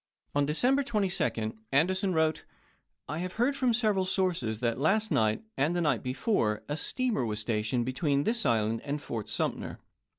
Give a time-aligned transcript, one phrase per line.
[0.33, 2.43] On December 22d Anderson wrote:
[3.07, 7.23] I have heard from several sources, that last night, and the night before, a steamer
[7.23, 9.77] was stationed between this island and Fort Sumter.